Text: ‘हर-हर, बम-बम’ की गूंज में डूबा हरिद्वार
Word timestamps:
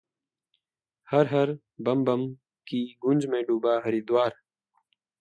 ‘हर-हर, 1.07 1.53
बम-बम’ 1.81 2.27
की 2.67 2.83
गूंज 3.01 3.25
में 3.25 3.41
डूबा 3.43 3.81
हरिद्वार 3.85 4.35